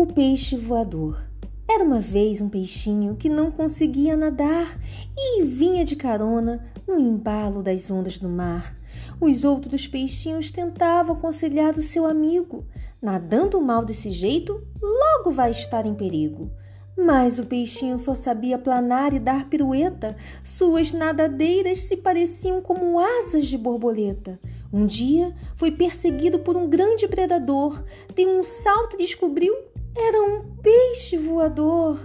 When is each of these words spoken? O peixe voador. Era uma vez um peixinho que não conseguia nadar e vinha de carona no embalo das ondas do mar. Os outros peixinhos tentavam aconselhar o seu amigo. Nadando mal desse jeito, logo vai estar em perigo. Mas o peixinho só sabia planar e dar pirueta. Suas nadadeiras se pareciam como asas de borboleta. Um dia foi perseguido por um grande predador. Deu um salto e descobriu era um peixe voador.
O 0.00 0.06
peixe 0.06 0.56
voador. 0.56 1.22
Era 1.68 1.84
uma 1.84 2.00
vez 2.00 2.40
um 2.40 2.48
peixinho 2.48 3.16
que 3.16 3.28
não 3.28 3.50
conseguia 3.50 4.16
nadar 4.16 4.80
e 5.14 5.42
vinha 5.42 5.84
de 5.84 5.94
carona 5.94 6.66
no 6.88 6.98
embalo 6.98 7.62
das 7.62 7.90
ondas 7.90 8.16
do 8.16 8.26
mar. 8.26 8.74
Os 9.20 9.44
outros 9.44 9.86
peixinhos 9.86 10.50
tentavam 10.50 11.14
aconselhar 11.14 11.76
o 11.76 11.82
seu 11.82 12.06
amigo. 12.06 12.64
Nadando 13.02 13.60
mal 13.60 13.84
desse 13.84 14.10
jeito, 14.10 14.66
logo 14.80 15.32
vai 15.32 15.50
estar 15.50 15.84
em 15.84 15.94
perigo. 15.94 16.50
Mas 16.96 17.38
o 17.38 17.44
peixinho 17.44 17.98
só 17.98 18.14
sabia 18.14 18.56
planar 18.56 19.12
e 19.12 19.18
dar 19.18 19.50
pirueta. 19.50 20.16
Suas 20.42 20.94
nadadeiras 20.94 21.84
se 21.84 21.98
pareciam 21.98 22.62
como 22.62 22.98
asas 22.98 23.44
de 23.46 23.58
borboleta. 23.58 24.40
Um 24.72 24.86
dia 24.86 25.34
foi 25.56 25.70
perseguido 25.70 26.38
por 26.38 26.56
um 26.56 26.70
grande 26.70 27.06
predador. 27.06 27.84
Deu 28.14 28.38
um 28.38 28.42
salto 28.42 28.94
e 28.94 29.04
descobriu 29.04 29.52
era 29.96 30.22
um 30.22 30.56
peixe 30.56 31.16
voador. 31.16 31.98